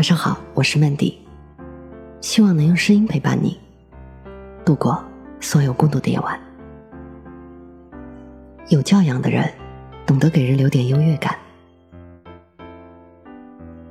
[0.00, 1.18] 晚上好，我是曼迪，
[2.22, 3.60] 希望能用声音陪伴你
[4.64, 5.04] 度过
[5.42, 6.40] 所有孤独的夜晚。
[8.68, 9.46] 有教养的人，
[10.06, 11.36] 懂得给人留点优越感。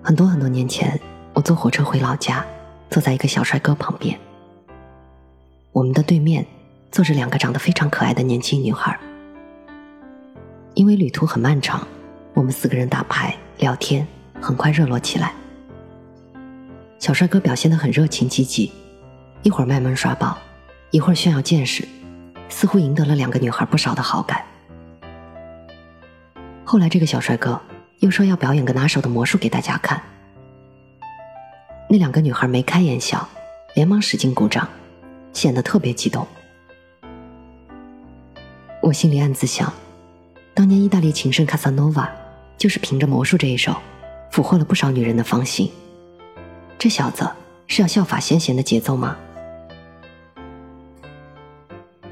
[0.02, 1.00] 很多很多年前，
[1.36, 2.44] 我坐火车回老家，
[2.90, 4.20] 坐在一个小帅哥旁边，
[5.72, 6.44] 我们的对面
[6.92, 9.00] 坐着两个长得非常可爱的年轻女孩。
[10.74, 11.88] 因为旅途很漫长，
[12.34, 14.08] 我们四个人打牌聊天，
[14.42, 15.36] 很快热络起来。
[17.00, 18.70] 小帅哥表现得很热情积极，
[19.42, 20.38] 一会儿卖萌耍宝，
[20.92, 21.88] 一会儿炫耀见识，
[22.50, 24.44] 似乎赢得了两个女孩不少的好感。
[26.66, 27.60] 后来，这个小帅哥
[28.00, 30.02] 又说要表演个拿手的魔术给大家看，
[31.90, 33.28] 那两个女孩眉开眼笑，
[33.76, 34.68] 连忙使劲鼓掌，
[35.32, 36.28] 显得特别激动。
[38.82, 39.72] 我心里暗自想。
[40.54, 42.12] 当年意大利情圣卡萨诺瓦
[42.58, 43.74] 就是凭着魔术这一手，
[44.32, 45.72] 俘获了不少女人的芳心。
[46.80, 47.30] 这小子
[47.68, 49.18] 是要效法先贤的节奏吗？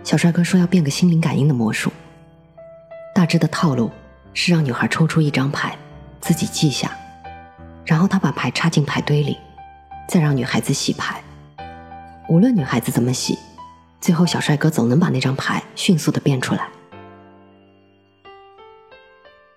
[0.03, 1.89] 小帅哥说要变个心灵感应的魔术，
[3.15, 3.89] 大致的套路
[4.33, 5.77] 是让女孩抽出一张牌，
[6.19, 6.91] 自己记下，
[7.85, 9.37] 然后他把牌插进牌堆里，
[10.05, 11.23] 再让女孩子洗牌。
[12.27, 13.39] 无论女孩子怎么洗，
[14.02, 16.67] 最后小帅哥总能把那张牌迅速的变出来。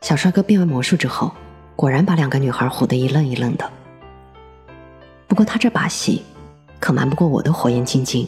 [0.03, 1.35] 小帅哥变完魔术之后，
[1.75, 3.69] 果然把两个女孩唬得一愣一愣的。
[5.31, 6.25] 不过他这把戏，
[6.81, 8.27] 可瞒不过我的火眼金睛。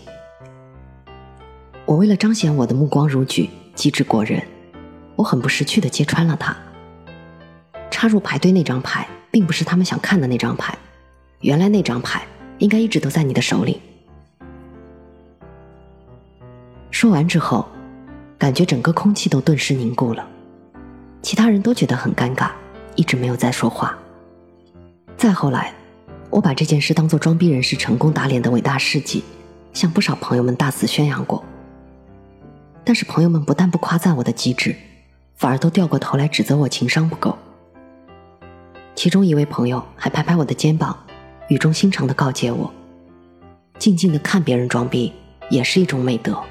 [1.84, 4.40] 我为了彰显我的目光如炬、机智过人，
[5.16, 6.56] 我很不识趣的揭穿了他。
[7.90, 10.78] 插入牌堆那张牌，并不是他们想看的那张牌，
[11.40, 12.24] 原来那张牌
[12.58, 13.82] 应该一直都在你的手里。
[16.92, 17.66] 说完之后，
[18.38, 20.24] 感觉整个空气都顿时凝固了。
[21.20, 22.52] 其他人都觉得很尴尬，
[22.94, 23.98] 一直没有再说话。
[25.16, 25.74] 再后来，
[26.32, 29.22] 我把这件事当做装逼人士成功打脸的伟大事迹，
[29.74, 31.44] 向不少朋友们大肆宣扬过。
[32.82, 34.74] 但是朋友们不但不夸赞我的机智，
[35.36, 37.36] 反而都掉过头来指责我情商不够。
[38.94, 40.98] 其中一位朋友还拍拍我的肩膀，
[41.48, 42.72] 语重心长地告诫我：
[43.78, 45.12] 静静地看别人装逼
[45.50, 46.42] 也是一种美德。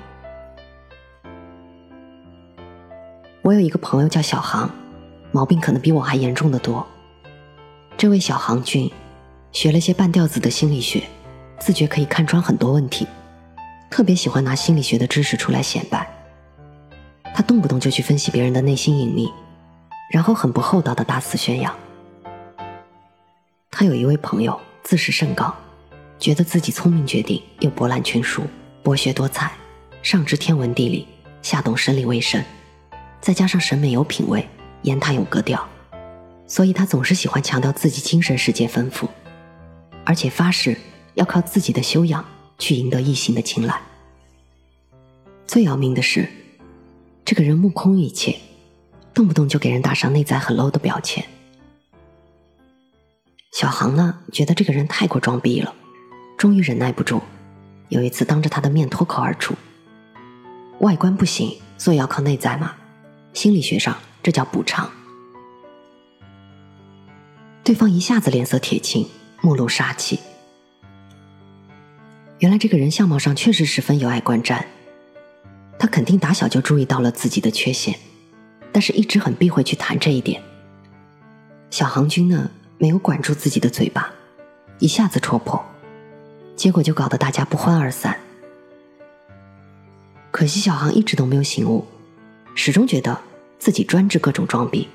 [3.41, 4.69] 我有一个朋友叫小航，
[5.31, 6.85] 毛病可能比我还严重的多。
[7.97, 8.91] 这位小航君，
[9.51, 11.03] 学了些半吊子的心理学，
[11.59, 13.05] 自觉可以看穿很多问题，
[13.89, 16.09] 特别喜欢拿心理学的知识出来显摆。
[17.33, 19.29] 他动不动就去分析别人的内心隐秘，
[20.11, 21.73] 然后很不厚道的大肆宣扬。
[23.69, 25.53] 他有一位朋友自视甚高，
[26.17, 28.43] 觉得自己聪明绝顶，又博览群书，
[28.83, 29.51] 博学多才，
[30.01, 31.07] 上知天文地理，
[31.41, 32.43] 下懂生理卫生。
[33.19, 34.47] 再加上审美有品位，
[34.81, 35.67] 言谈有格调，
[36.47, 39.07] 所以他总是喜欢强调自己精神世界丰富，
[40.05, 40.77] 而且发誓
[41.13, 42.23] 要靠自己的修养
[42.57, 43.81] 去赢得异性的青睐。
[45.47, 46.27] 最要命的是，
[47.25, 48.37] 这个人目空一切，
[49.13, 51.25] 动不动就给人打上内在很 low 的标签。
[53.51, 55.75] 小航呢，觉得这个人太过装逼了，
[56.37, 57.21] 终于忍耐不住，
[57.89, 59.53] 有一次当着他的面脱口而出
[60.79, 62.75] ：“外观不行，所以要靠内在嘛。”
[63.33, 64.89] 心理学上，这叫补偿。
[67.63, 69.07] 对方一下子脸色铁青，
[69.41, 70.19] 目露杀气。
[72.39, 74.63] 原来这个人相貌上确实十分有碍观瞻，
[75.77, 77.99] 他肯定打小就注意到了自己的缺陷，
[78.71, 80.41] 但是一直很避讳去谈这一点。
[81.69, 84.11] 小航军呢，没有管住自己的嘴巴，
[84.79, 85.63] 一下子戳破，
[86.55, 88.17] 结果就搞得大家不欢而散。
[90.31, 91.85] 可惜小航一直都没有醒悟。
[92.53, 93.17] 始终觉得
[93.59, 94.89] 自己专治各种装逼，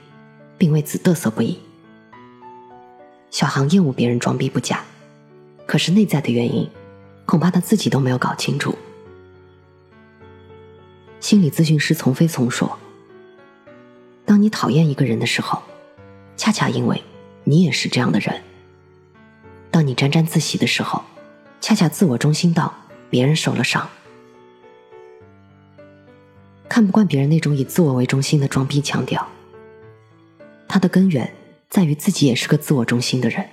[0.59, 1.59] 并为此嘚瑟不已。
[3.37, 4.83] 小航厌恶别人装逼不假，
[5.67, 6.71] 可是内在的原因，
[7.27, 8.75] 恐怕他自己都没有搞清楚。
[11.21, 12.79] 心理咨询师丛飞丛说
[14.25, 15.63] ：“当你讨厌一个人的时候，
[16.35, 17.03] 恰恰因为
[17.45, 18.41] 你也是这样的人；
[19.71, 21.05] 当你沾沾自喜的时候，
[21.61, 22.73] 恰恰自我中心到
[23.11, 23.87] 别人受了伤。”
[26.71, 29.29] 看不惯别人那种以自我为中心的装逼腔调，
[30.67, 31.36] 他的根源
[31.69, 33.49] 在于自己也是个自我中心的人。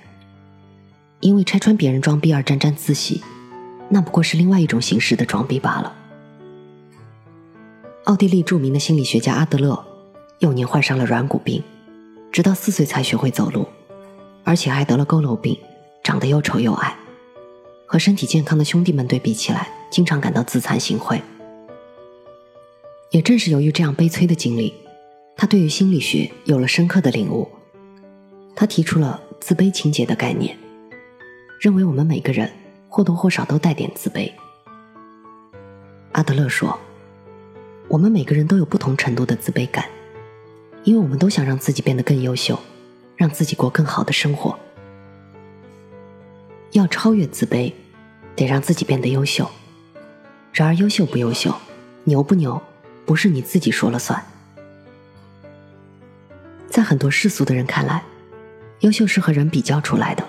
[1.20, 3.22] 因为拆穿别人装逼而沾沾自喜，
[3.88, 5.96] 那不过是另外一种形式的装逼罢了。
[8.04, 9.82] 奥地利著名的心理学家阿德勒，
[10.40, 11.62] 幼年患上了软骨病，
[12.30, 13.66] 直到四岁才学会走路，
[14.44, 15.58] 而且还得了佝偻病，
[16.02, 16.94] 长得又丑又矮，
[17.86, 21.18] 和身体健康的兄弟们对比起来，经常感到自惭形秽。
[23.10, 24.74] 也正是由于这样悲催的经历，
[25.36, 27.48] 他对于心理学有了深刻的领悟。
[28.56, 30.56] 他提出了自卑情节的概念，
[31.60, 32.50] 认为我们每个人
[32.88, 34.30] 或多或少都带点自卑。
[36.12, 36.78] 阿德勒说，
[37.88, 39.86] 我们每个人都有不同程度的自卑感，
[40.84, 42.58] 因为我们都想让自己变得更优秀，
[43.16, 44.56] 让自己过更好的生活。
[46.70, 47.72] 要超越自卑，
[48.36, 49.50] 得让自己变得优秀。
[50.52, 51.52] 然而，优秀不优秀，
[52.04, 52.62] 牛不牛，
[53.04, 54.24] 不是你自己说了算。
[56.68, 58.02] 在很多世俗的人看来，
[58.80, 60.24] 优秀是和人比较出来的，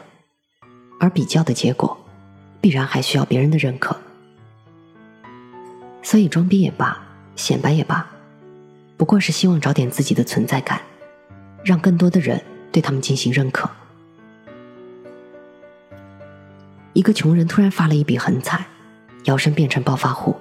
[1.00, 1.98] 而比较的结果，
[2.62, 3.96] 必然还需要别人的认可。
[6.02, 6.98] 所以，装逼也罢，
[7.36, 8.08] 显摆也罢，
[8.96, 10.80] 不过是希望找点自己的存在感，
[11.64, 13.70] 让更多的人对他们进行认可。
[16.94, 18.66] 一个穷人突然发了一笔横财，
[19.26, 20.36] 摇身变成暴发户，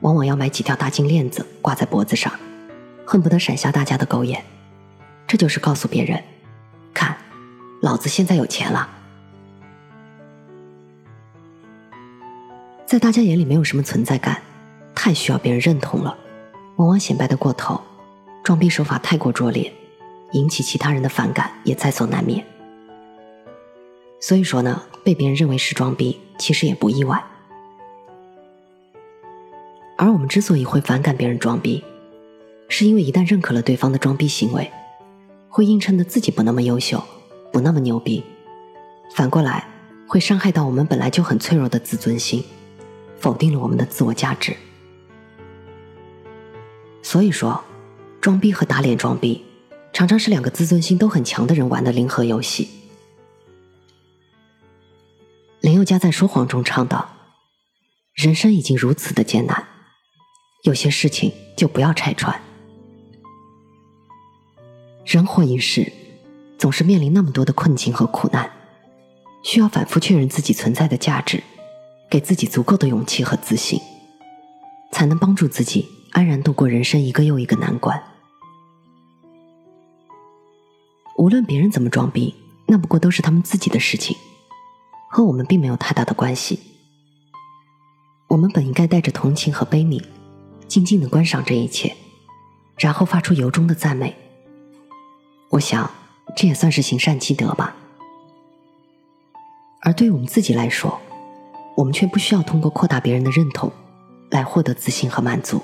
[0.00, 2.32] 往往要买几条大金链子挂在脖子上，
[3.06, 4.42] 恨不得闪瞎大家的狗眼。
[5.26, 6.20] 这就是告诉别人，
[6.92, 7.16] 看，
[7.94, 8.88] 老子现在有钱了。
[12.84, 14.42] 在大家眼里没有什么存在感，
[14.96, 16.18] 太需要别人认同了，
[16.74, 17.80] 往往显摆的过头，
[18.42, 19.72] 装逼手法太过拙劣，
[20.32, 22.44] 引起其他人的反感也在所难免。
[24.18, 27.22] 所以说呢，被别人认为是装逼，其实也不意外。
[29.96, 31.84] 而我们之所以会反感别人装逼，
[32.68, 34.68] 是因为一旦认可了对方的装逼行为，
[35.48, 37.00] 会映衬的自己不那么优秀，
[37.54, 38.24] 不那么牛逼，
[39.14, 39.64] 反过来
[40.08, 42.44] 会伤害到我们本来就很脆弱的自尊心，
[43.16, 44.56] 否定了我们的自我价值。
[47.00, 47.62] 所以说，
[48.20, 49.44] 装逼和打脸装逼，
[49.92, 52.68] 常常是两个自尊心都很强的人玩的零和游戏。
[55.60, 57.08] 林宥嘉在《说谎》中唱道
[58.14, 59.64] ：“人生已经如此的艰难，
[60.64, 62.42] 有些事情就不要拆穿。
[65.04, 65.92] 人活一世，
[66.64, 68.50] 总是面临那么多的困境和苦难，
[69.42, 71.42] 需要反复确认自己存在的价值，
[72.08, 73.78] 给自己足够的勇气和自信，
[74.90, 78.02] 才能帮助自己安然度过人生一个又一个难关。
[81.18, 82.34] 无论别人怎么装逼，
[82.64, 84.16] 那不过都是他们自己的事情。”
[85.12, 86.58] 和我们并没有太大的关系。
[88.28, 90.02] 我们本应该带着同情和悲悯，
[90.66, 91.94] 静静的观赏这一切，
[92.78, 94.16] 然后发出由衷的赞美。
[95.50, 95.90] 我想，
[96.36, 97.76] 这也算是行善积德吧。
[99.80, 101.00] 而对于我们自己来说，
[101.76, 103.70] 我们却不需要通过扩大别人的认同，
[104.30, 105.62] 来获得自信和满足。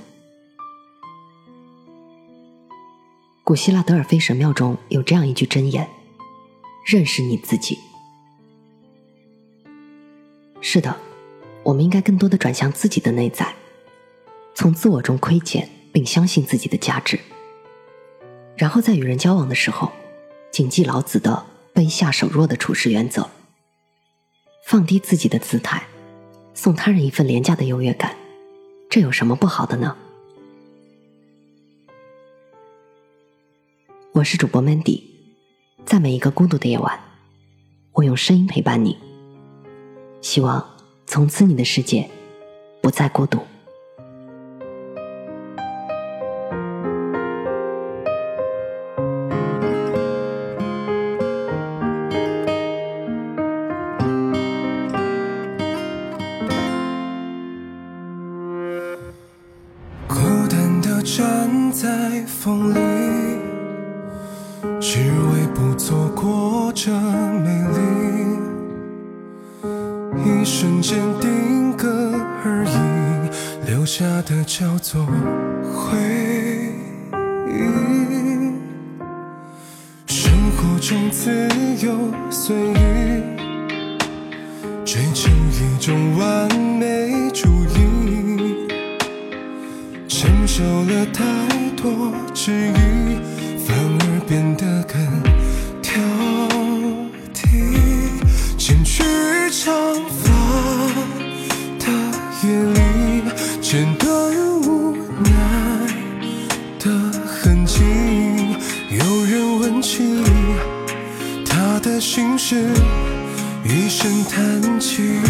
[3.42, 5.88] 古希腊德尔菲神庙中有这样一句箴言
[6.86, 7.78] ：“认识你自己。”
[10.60, 10.94] 是的，
[11.64, 13.54] 我们应该更多的转向自己的内在，
[14.54, 17.18] 从自我中窥见并相信自己的价值，
[18.56, 19.90] 然后在与人交往的时候，
[20.50, 23.30] 谨记老子的“卑下守弱”的处事原则，
[24.66, 25.86] 放低自己的姿态，
[26.54, 28.16] 送他人一份廉价的优越感，
[28.90, 29.96] 这有什么不好的呢？
[34.12, 35.04] 我是主播 Mandy，
[35.86, 37.00] 在每一个孤独的夜晚，
[37.92, 38.98] 我用声音陪伴你。
[40.20, 40.76] 希望
[41.06, 42.10] 从此你的世界
[42.82, 43.38] 不再孤独。
[70.24, 72.12] 一瞬间定格
[72.44, 75.06] 而已，留下的叫做
[75.62, 75.96] 回
[77.48, 77.50] 忆。
[80.06, 81.48] 生活中自
[81.84, 82.74] 由随意，
[84.84, 86.48] 追求一种完
[86.78, 88.68] 美主义，
[90.06, 91.24] 承受了太
[91.76, 92.89] 多质疑，
[112.50, 112.56] 的心事，
[113.64, 115.20] 一声叹气。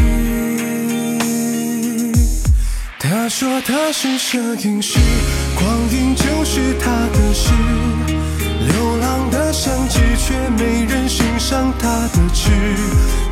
[2.98, 4.98] 他说他是摄影师，
[5.54, 7.50] 光影就是他的事。
[8.66, 12.50] 流浪的相机，却没人欣赏他的痴。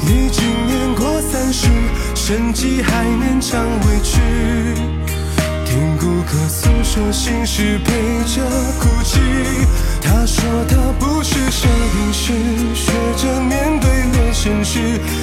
[0.02, 1.66] 已经年过三十，
[2.14, 4.20] 生计还勉强维持。
[5.64, 7.92] 听顾客诉说心事，陪
[8.26, 8.42] 着
[8.78, 9.18] 哭泣。
[10.02, 12.32] 他说他不是摄影师，
[14.48, 15.17] 情绪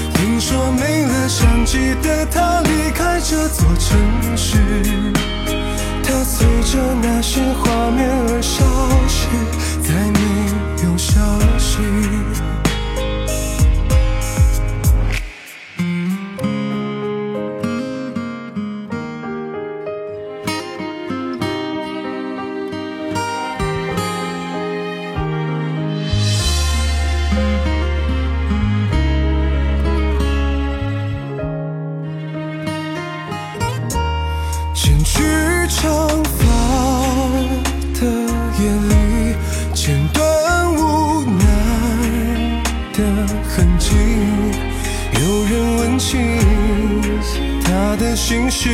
[48.16, 48.70] 心事，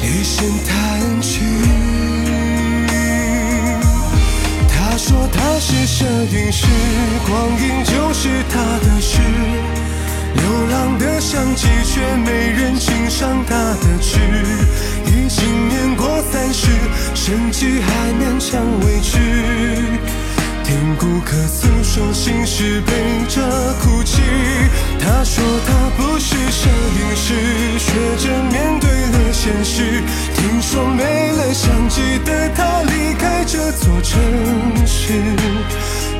[0.00, 1.40] 一声叹息。
[4.68, 6.66] 他说他是摄影师，
[7.26, 9.18] 光阴就是他的事。
[10.34, 14.20] 流浪的相机，却没人欣赏他的痴。
[15.06, 16.68] 已经年过三十，
[17.14, 18.62] 生计还勉强
[21.98, 23.42] 说心事，陪着
[23.82, 24.22] 哭泣。
[25.00, 27.34] 他说他不是摄影师，
[27.76, 30.00] 学着面对了现实。
[30.32, 34.16] 听说没了相机的他离开这座城
[34.86, 35.12] 市，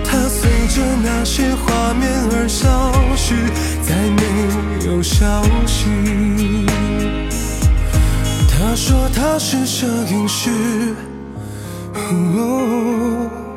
[0.05, 3.37] 他随着那些画面而消失，
[3.81, 4.23] 再没
[4.85, 5.87] 有消息。
[8.51, 10.51] 他说他是摄影师。
[11.95, 13.48] 哦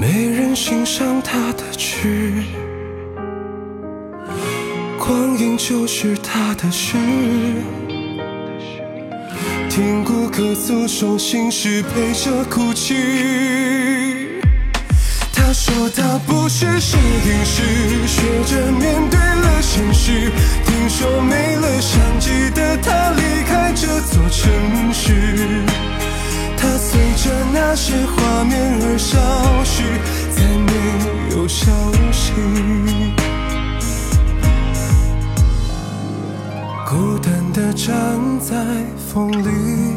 [0.00, 2.32] 没人欣赏他的痴，
[4.96, 6.96] 光阴就是他的事。
[9.68, 12.94] 听顾客诉说心事，陪着哭泣。
[15.34, 20.30] 他说他不是摄影师，学着面对了现实。
[20.64, 25.64] 听说没了相机的他离开这座城市。
[26.98, 29.16] 随着那些画面而消
[29.62, 29.84] 失，
[30.34, 30.72] 再没
[31.30, 31.70] 有消
[32.10, 32.32] 息。
[36.84, 37.94] 孤单地站
[38.40, 38.56] 在
[38.96, 39.94] 风里，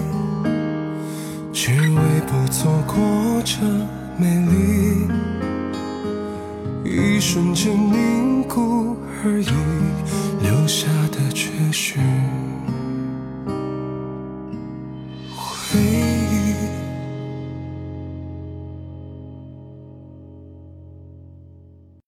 [1.52, 3.58] 只为不错过这
[4.16, 5.08] 美丽。
[6.86, 9.50] 一瞬间凝固而已，
[10.44, 11.98] 留下的却是。